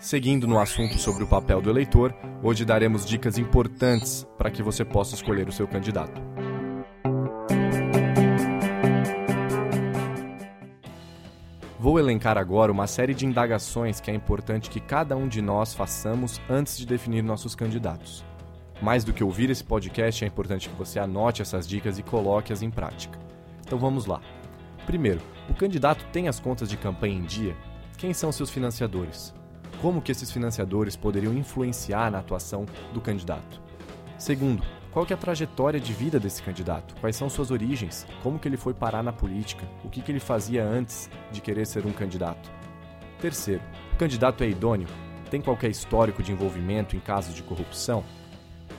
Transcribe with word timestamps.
Seguindo 0.00 0.46
no 0.46 0.60
assunto 0.60 0.96
sobre 0.96 1.24
o 1.24 1.26
papel 1.26 1.60
do 1.60 1.68
eleitor, 1.68 2.14
hoje 2.40 2.64
daremos 2.64 3.04
dicas 3.04 3.36
importantes 3.36 4.24
para 4.38 4.48
que 4.48 4.62
você 4.62 4.84
possa 4.84 5.16
escolher 5.16 5.48
o 5.48 5.52
seu 5.52 5.66
candidato. 5.66 6.22
Vou 11.80 11.98
elencar 11.98 12.38
agora 12.38 12.70
uma 12.70 12.86
série 12.86 13.12
de 13.12 13.26
indagações 13.26 14.00
que 14.00 14.08
é 14.08 14.14
importante 14.14 14.70
que 14.70 14.78
cada 14.78 15.16
um 15.16 15.26
de 15.26 15.42
nós 15.42 15.74
façamos 15.74 16.40
antes 16.48 16.78
de 16.78 16.86
definir 16.86 17.22
nossos 17.24 17.56
candidatos. 17.56 18.24
Mais 18.80 19.02
do 19.02 19.12
que 19.12 19.24
ouvir 19.24 19.50
esse 19.50 19.64
podcast, 19.64 20.24
é 20.24 20.28
importante 20.28 20.68
que 20.68 20.76
você 20.76 21.00
anote 21.00 21.42
essas 21.42 21.66
dicas 21.66 21.98
e 21.98 22.04
coloque-as 22.04 22.62
em 22.62 22.70
prática. 22.70 23.18
Então 23.66 23.78
vamos 23.78 24.06
lá. 24.06 24.20
Primeiro, 24.86 25.20
o 25.50 25.54
candidato 25.54 26.04
tem 26.12 26.28
as 26.28 26.38
contas 26.38 26.68
de 26.68 26.76
campanha 26.76 27.16
em 27.16 27.24
dia? 27.24 27.56
Quem 27.96 28.14
são 28.14 28.30
seus 28.30 28.48
financiadores? 28.48 29.34
Como 29.80 30.02
que 30.02 30.12
esses 30.12 30.30
financiadores 30.30 30.96
poderiam 30.96 31.34
influenciar 31.34 32.10
na 32.10 32.18
atuação 32.18 32.66
do 32.92 33.00
candidato. 33.00 33.60
Segundo, 34.16 34.62
qual 34.90 35.06
que 35.06 35.12
é 35.12 35.16
a 35.16 35.18
trajetória 35.18 35.78
de 35.78 35.92
vida 35.92 36.18
desse 36.18 36.42
candidato? 36.42 36.94
Quais 37.00 37.14
são 37.14 37.28
suas 37.28 37.50
origens? 37.50 38.06
Como 38.22 38.38
que 38.38 38.48
ele 38.48 38.56
foi 38.56 38.74
parar 38.74 39.02
na 39.02 39.12
política? 39.12 39.64
O 39.84 39.88
que, 39.88 40.00
que 40.00 40.10
ele 40.10 40.18
fazia 40.18 40.64
antes 40.64 41.10
de 41.30 41.40
querer 41.40 41.66
ser 41.66 41.86
um 41.86 41.92
candidato? 41.92 42.50
Terceiro, 43.20 43.62
o 43.92 43.96
candidato 43.96 44.42
é 44.42 44.48
idôneo? 44.48 44.88
Tem 45.30 45.40
qualquer 45.40 45.70
histórico 45.70 46.22
de 46.22 46.32
envolvimento 46.32 46.96
em 46.96 47.00
casos 47.00 47.34
de 47.34 47.42
corrupção? 47.42 48.02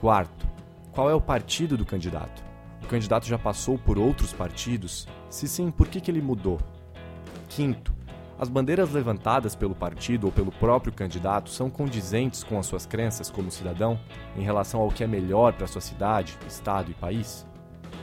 Quarto, 0.00 0.48
qual 0.92 1.10
é 1.10 1.14
o 1.14 1.20
partido 1.20 1.76
do 1.76 1.84
candidato? 1.84 2.42
O 2.82 2.86
candidato 2.86 3.26
já 3.26 3.38
passou 3.38 3.78
por 3.78 3.98
outros 3.98 4.32
partidos? 4.32 5.06
Se 5.28 5.46
sim, 5.46 5.70
por 5.70 5.86
que, 5.86 6.00
que 6.00 6.10
ele 6.10 6.22
mudou? 6.22 6.58
Quinto, 7.48 7.92
as 8.40 8.48
bandeiras 8.48 8.90
levantadas 8.90 9.54
pelo 9.54 9.74
partido 9.74 10.24
ou 10.24 10.32
pelo 10.32 10.50
próprio 10.50 10.90
candidato 10.90 11.50
são 11.50 11.68
condizentes 11.68 12.42
com 12.42 12.58
as 12.58 12.64
suas 12.64 12.86
crenças 12.86 13.28
como 13.28 13.50
cidadão 13.50 14.00
em 14.34 14.42
relação 14.42 14.80
ao 14.80 14.88
que 14.88 15.04
é 15.04 15.06
melhor 15.06 15.52
para 15.52 15.66
sua 15.66 15.82
cidade, 15.82 16.38
estado 16.48 16.90
e 16.90 16.94
país? 16.94 17.46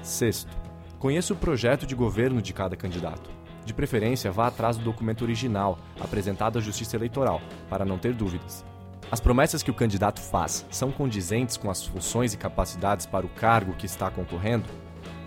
Sexto, 0.03 0.55
conheça 0.99 1.33
o 1.33 1.35
projeto 1.35 1.87
de 1.87 1.95
governo 1.95 2.39
de 2.39 2.53
cada 2.53 2.75
candidato. 2.75 3.31
De 3.65 3.73
preferência, 3.73 4.31
vá 4.31 4.45
atrás 4.45 4.77
do 4.77 4.83
documento 4.83 5.23
original, 5.23 5.79
apresentado 5.99 6.59
à 6.59 6.61
Justiça 6.61 6.95
Eleitoral, 6.95 7.41
para 7.67 7.83
não 7.83 7.97
ter 7.97 8.13
dúvidas. 8.13 8.63
As 9.09 9.19
promessas 9.19 9.63
que 9.63 9.71
o 9.71 9.73
candidato 9.73 10.21
faz 10.21 10.67
são 10.69 10.91
condizentes 10.91 11.57
com 11.57 11.71
as 11.71 11.83
funções 11.83 12.35
e 12.35 12.37
capacidades 12.37 13.07
para 13.07 13.25
o 13.25 13.29
cargo 13.29 13.73
que 13.73 13.87
está 13.87 14.11
concorrendo? 14.11 14.69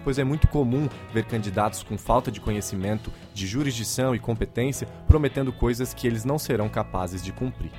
Pois 0.04 0.18
é 0.18 0.24
muito 0.24 0.48
comum 0.48 0.88
ver 1.12 1.24
candidatos 1.24 1.82
com 1.82 1.96
falta 1.98 2.30
de 2.30 2.40
conhecimento, 2.40 3.12
de 3.34 3.46
jurisdição 3.46 4.14
e 4.14 4.18
competência 4.18 4.86
prometendo 5.06 5.52
coisas 5.52 5.94
que 5.94 6.06
eles 6.06 6.24
não 6.24 6.38
serão 6.38 6.68
capazes 6.68 7.22
de 7.22 7.32
cumprir. 7.32 7.70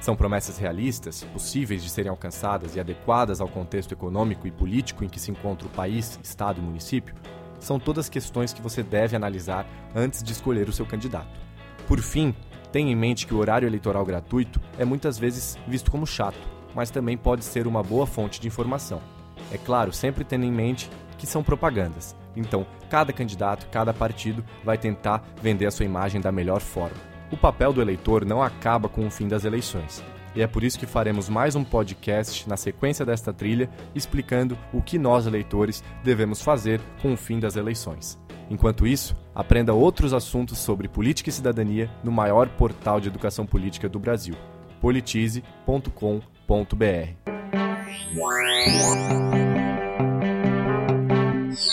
São 0.00 0.16
promessas 0.16 0.56
realistas, 0.56 1.24
possíveis 1.24 1.82
de 1.82 1.90
serem 1.90 2.10
alcançadas 2.10 2.74
e 2.74 2.80
adequadas 2.80 3.40
ao 3.40 3.48
contexto 3.48 3.92
econômico 3.92 4.46
e 4.46 4.50
político 4.50 5.04
em 5.04 5.08
que 5.08 5.20
se 5.20 5.30
encontra 5.30 5.66
o 5.66 5.70
país, 5.70 6.18
estado 6.22 6.58
e 6.58 6.64
município? 6.64 7.14
São 7.58 7.78
todas 7.78 8.08
questões 8.08 8.54
que 8.54 8.62
você 8.62 8.82
deve 8.82 9.14
analisar 9.14 9.66
antes 9.94 10.22
de 10.22 10.32
escolher 10.32 10.68
o 10.68 10.72
seu 10.72 10.86
candidato. 10.86 11.38
Por 11.86 12.00
fim, 12.00 12.34
tenha 12.72 12.90
em 12.90 12.96
mente 12.96 13.26
que 13.26 13.34
o 13.34 13.38
horário 13.38 13.68
eleitoral 13.68 14.04
gratuito 14.06 14.58
é 14.78 14.86
muitas 14.86 15.18
vezes 15.18 15.58
visto 15.68 15.90
como 15.90 16.06
chato, 16.06 16.38
mas 16.74 16.90
também 16.90 17.18
pode 17.18 17.44
ser 17.44 17.66
uma 17.66 17.82
boa 17.82 18.06
fonte 18.06 18.40
de 18.40 18.48
informação. 18.48 19.02
É 19.52 19.58
claro, 19.58 19.92
sempre 19.92 20.24
tendo 20.24 20.44
em 20.44 20.52
mente 20.52 20.90
que 21.18 21.26
são 21.26 21.42
propagandas. 21.42 22.16
Então, 22.36 22.66
cada 22.88 23.12
candidato, 23.12 23.66
cada 23.70 23.92
partido 23.92 24.44
vai 24.64 24.78
tentar 24.78 25.22
vender 25.42 25.66
a 25.66 25.70
sua 25.70 25.84
imagem 25.84 26.20
da 26.20 26.32
melhor 26.32 26.60
forma. 26.60 26.96
O 27.30 27.36
papel 27.36 27.72
do 27.72 27.82
eleitor 27.82 28.24
não 28.24 28.42
acaba 28.42 28.88
com 28.88 29.06
o 29.06 29.10
fim 29.10 29.28
das 29.28 29.44
eleições. 29.44 30.02
E 30.34 30.42
é 30.42 30.46
por 30.46 30.62
isso 30.62 30.78
que 30.78 30.86
faremos 30.86 31.28
mais 31.28 31.56
um 31.56 31.64
podcast 31.64 32.48
na 32.48 32.56
sequência 32.56 33.04
desta 33.04 33.32
trilha, 33.32 33.68
explicando 33.94 34.56
o 34.72 34.80
que 34.80 34.98
nós, 34.98 35.26
eleitores, 35.26 35.82
devemos 36.04 36.40
fazer 36.40 36.80
com 37.02 37.12
o 37.12 37.16
fim 37.16 37.40
das 37.40 37.56
eleições. 37.56 38.18
Enquanto 38.48 38.86
isso, 38.86 39.16
aprenda 39.34 39.74
outros 39.74 40.12
assuntos 40.12 40.58
sobre 40.58 40.88
política 40.88 41.30
e 41.30 41.32
cidadania 41.32 41.90
no 42.02 42.12
maior 42.12 42.48
portal 42.48 43.00
de 43.00 43.08
educação 43.08 43.46
política 43.46 43.88
do 43.88 43.98
Brasil, 43.98 44.34
politize.com.br. 44.80 45.90
Thank 48.64 48.74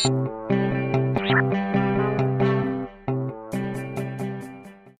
you. 0.05 0.16